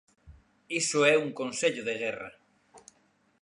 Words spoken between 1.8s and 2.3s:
de guerra.